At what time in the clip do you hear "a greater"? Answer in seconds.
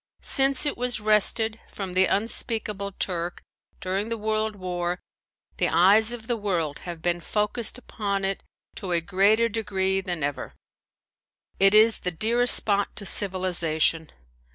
8.93-9.47